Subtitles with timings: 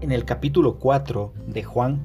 [0.00, 2.02] En el capítulo 4 de Juan,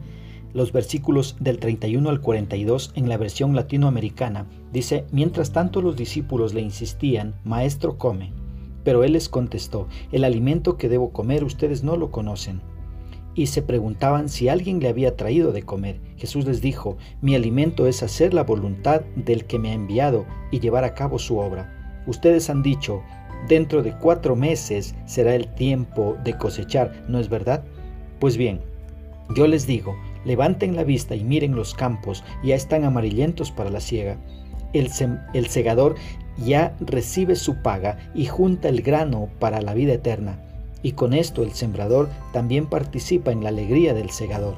[0.54, 6.54] los versículos del 31 al 42 en la versión latinoamericana, dice, mientras tanto los discípulos
[6.54, 8.32] le insistían, Maestro, come.
[8.84, 12.62] Pero él les contestó, el alimento que debo comer ustedes no lo conocen.
[13.36, 16.02] Y se preguntaban si alguien le había traído de comer.
[16.18, 20.60] Jesús les dijo, mi alimento es hacer la voluntad del que me ha enviado y
[20.60, 22.04] llevar a cabo su obra.
[22.08, 23.04] Ustedes han dicho,
[23.48, 27.64] dentro de cuatro meses será el tiempo de cosechar, ¿no es verdad?
[28.20, 28.62] Pues bien,
[29.36, 33.80] yo les digo, levanten la vista y miren los campos, ya están amarillentos para la
[33.80, 34.18] siega.
[34.74, 34.90] El,
[35.34, 35.96] el, segador
[36.38, 40.40] ya recibe su paga y junta el grano para la vida eterna.
[40.82, 44.56] Y con esto el sembrador también participa en la alegría del segador.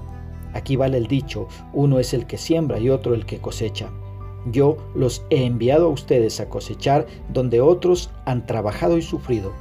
[0.54, 3.90] Aquí vale el dicho, uno es el que siembra y otro el que cosecha.
[4.48, 9.54] Yo los he enviado a ustedes a cosechar donde otros han trabajado y sufrido.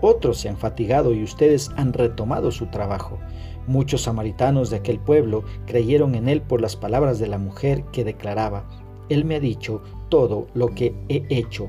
[0.00, 3.18] Otros se han fatigado y ustedes han retomado su trabajo.
[3.66, 8.04] Muchos samaritanos de aquel pueblo creyeron en él por las palabras de la mujer que
[8.04, 8.64] declaraba,
[9.08, 11.68] Él me ha dicho todo lo que he hecho.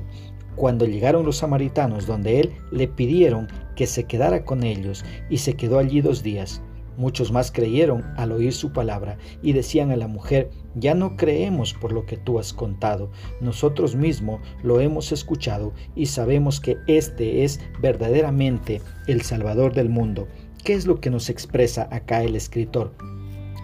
[0.56, 5.54] Cuando llegaron los samaritanos donde él, le pidieron que se quedara con ellos y se
[5.54, 6.62] quedó allí dos días.
[7.00, 11.72] Muchos más creyeron al oír su palabra y decían a la mujer, ya no creemos
[11.72, 17.42] por lo que tú has contado, nosotros mismos lo hemos escuchado y sabemos que este
[17.42, 20.28] es verdaderamente el Salvador del mundo.
[20.62, 22.92] ¿Qué es lo que nos expresa acá el escritor?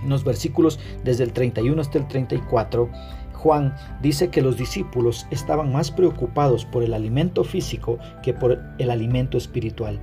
[0.03, 2.89] En los versículos desde el 31 hasta el 34,
[3.35, 8.91] Juan dice que los discípulos estaban más preocupados por el alimento físico que por el
[8.91, 10.01] alimento espiritual.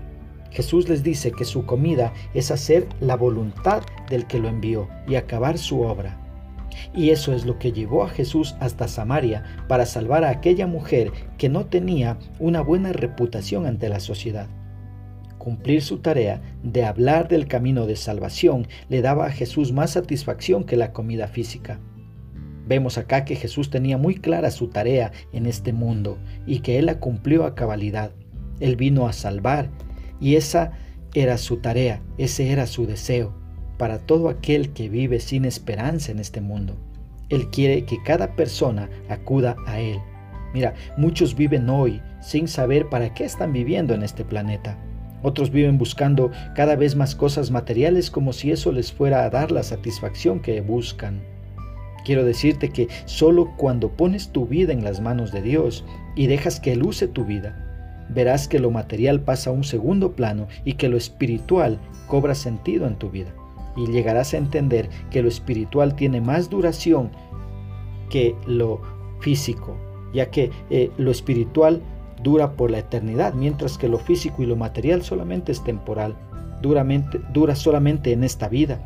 [0.54, 5.16] Jesús les dice que su comida es hacer la voluntad del que lo envió y
[5.16, 6.20] acabar su obra.
[6.94, 11.12] Y eso es lo que llevó a Jesús hasta Samaria para salvar a aquella mujer
[11.38, 14.48] que no tenía una buena reputación ante la sociedad.
[15.40, 20.64] Cumplir su tarea de hablar del camino de salvación le daba a Jesús más satisfacción
[20.64, 21.80] que la comida física.
[22.66, 26.86] Vemos acá que Jesús tenía muy clara su tarea en este mundo y que Él
[26.86, 28.12] la cumplió a cabalidad.
[28.62, 29.70] Él vino a salvar
[30.24, 30.72] y esa
[31.14, 33.44] era su tarea, ese era su deseo
[33.78, 36.78] para todo aquel que vive sin esperanza en este mundo.
[37.28, 40.00] Él quiere que cada persona acuda a Él.
[40.54, 44.78] Mira, muchos viven hoy sin saber para qué están viviendo en este planeta.
[45.22, 49.52] Otros viven buscando cada vez más cosas materiales como si eso les fuera a dar
[49.52, 51.22] la satisfacción que buscan.
[52.06, 55.84] Quiero decirte que solo cuando pones tu vida en las manos de Dios
[56.16, 57.63] y dejas que Él use tu vida,
[58.10, 62.88] verás que lo material pasa a un segundo plano y que lo espiritual cobra sentido
[62.88, 63.34] en tu vida.
[63.76, 67.12] Y llegarás a entender que lo espiritual tiene más duración
[68.10, 68.82] que lo
[69.20, 69.76] físico,
[70.14, 71.82] ya que eh, lo espiritual
[72.22, 76.16] dura por la eternidad, mientras que lo físico y lo material solamente es temporal,
[76.62, 78.80] duramente, dura solamente en esta vida.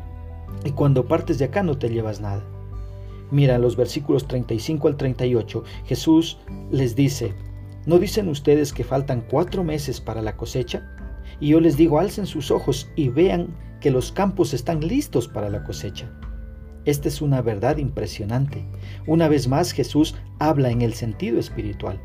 [0.64, 2.42] Y cuando partes de acá no te llevas nada.
[3.30, 6.38] Mira, los versículos 35 al 38, Jesús
[6.70, 7.34] les dice,
[7.86, 10.94] ¿No dicen ustedes que faltan cuatro meses para la cosecha?
[11.40, 15.48] Y yo les digo, alcen sus ojos y vean que los campos están listos para
[15.48, 16.10] la cosecha.
[16.84, 18.64] Esta es una verdad impresionante.
[19.06, 22.00] Una vez más Jesús habla en el sentido espiritual.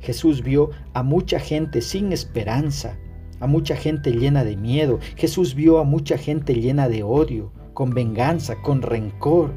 [0.00, 2.98] Jesús vio a mucha gente sin esperanza,
[3.40, 4.98] a mucha gente llena de miedo.
[5.16, 9.52] Jesús vio a mucha gente llena de odio, con venganza, con rencor,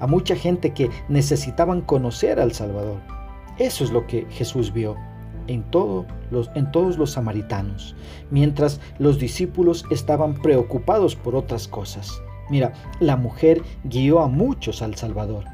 [0.00, 3.00] a mucha gente que necesitaban conocer al Salvador.
[3.58, 4.96] Eso es lo que Jesús vio
[5.46, 6.06] en, todos
[6.98, 7.94] los, samaritanos,
[8.30, 12.20] mientras los discípulos estaban preocupados por otras cosas.
[12.50, 15.44] Mira, la mujer guió a muchos al Salvador,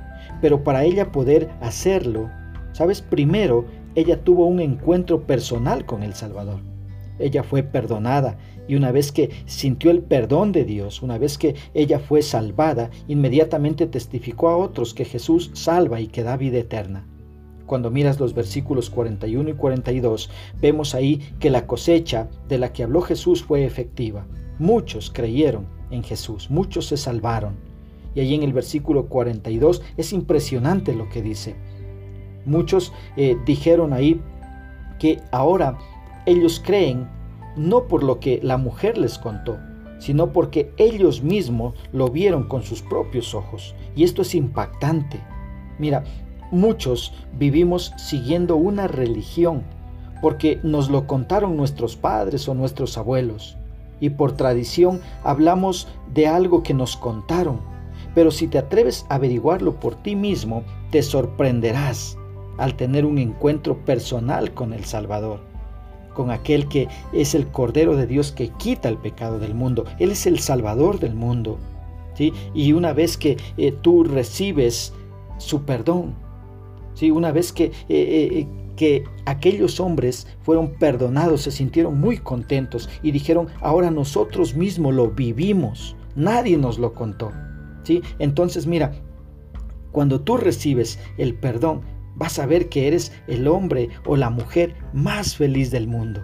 [0.40, 2.30] pero para ella poder hacerlo,
[2.72, 3.02] ¿sabes?
[3.02, 6.60] Primero, ella tuvo un encuentro personal con el Salvador.
[7.18, 11.54] Ella fue perdonada y una vez que sintió el perdón de Dios, una vez que
[11.74, 17.09] ella fue salvada, inmediatamente testificó a otros que Jesús salva y que da vida eterna.
[17.70, 20.28] Cuando miras los versículos 41 y 42,
[20.60, 24.26] vemos ahí que la cosecha de la que habló Jesús fue efectiva.
[24.58, 27.54] Muchos creyeron en Jesús, muchos se salvaron.
[28.12, 31.54] Y ahí en el versículo 42 es impresionante lo que dice.
[32.44, 34.20] Muchos eh, dijeron ahí
[34.98, 35.78] que ahora
[36.26, 37.08] ellos creen
[37.56, 39.60] no por lo que la mujer les contó,
[40.00, 43.76] sino porque ellos mismos lo vieron con sus propios ojos.
[43.94, 45.20] Y esto es impactante.
[45.78, 46.02] Mira,
[46.50, 49.62] Muchos vivimos siguiendo una religión
[50.20, 53.56] porque nos lo contaron nuestros padres o nuestros abuelos
[54.00, 57.60] y por tradición hablamos de algo que nos contaron.
[58.14, 62.16] Pero si te atreves a averiguarlo por ti mismo, te sorprenderás
[62.58, 65.48] al tener un encuentro personal con el Salvador.
[66.14, 69.84] con aquel que es el Cordero de Dios que quita el pecado del mundo.
[70.00, 71.56] Él es el Salvador del mundo.
[72.14, 72.32] ¿sí?
[72.52, 74.92] Y una vez que eh, tú recibes
[75.38, 76.14] su perdón,
[77.00, 77.10] ¿sí?
[77.10, 83.10] una vez que, eh, eh, que aquellos hombres fueron perdonados, se sintieron muy contentos y
[83.10, 87.32] dijeron, ahora nosotros mismos lo vivimos, nadie nos lo contó.
[87.84, 88.02] ¿sí?
[88.18, 88.92] Entonces mira,
[89.92, 91.80] cuando tú recibes el perdón,
[92.16, 96.20] vas a ver que eres el hombre o la mujer más feliz del mundo.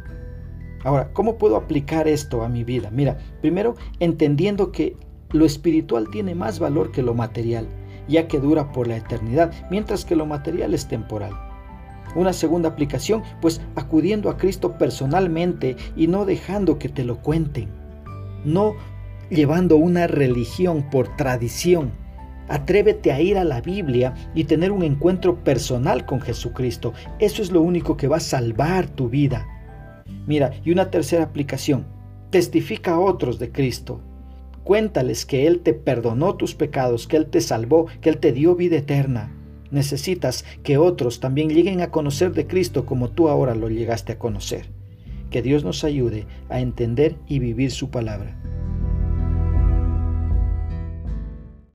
[0.85, 2.91] Ahora, ¿cómo puedo aplicar esto a mi vida?
[2.91, 4.95] Mira, primero entendiendo que
[5.33, 7.67] lo espiritual tiene más valor que lo material,
[8.09, 11.33] ya que dura por la eternidad, mientras que lo material es temporal.
[12.15, 17.69] Una segunda aplicación, pues acudiendo a Cristo personalmente y no dejando que te lo cuenten.
[18.45, 18.75] No
[19.29, 21.93] llevando una religión por tradición,
[22.49, 26.93] Atrévete a ir a la Biblia y tener un encuentro personal con Jesucristo.
[27.19, 29.47] Eso es lo único que va a salvar tu vida.
[30.27, 31.87] Mira, y una tercera aplicación.
[32.31, 34.01] Testifica a otros de Cristo.
[34.67, 38.57] Cuéntales que Él te perdonó tus pecados, que Él te salvó, que Él te dio
[38.57, 39.33] vida eterna.
[39.71, 44.19] Necesitas que otros también lleguen a conocer de Cristo como tú ahora lo llegaste a
[44.19, 44.67] conocer.
[45.31, 48.37] Que Dios nos ayude a entender y vivir su palabra.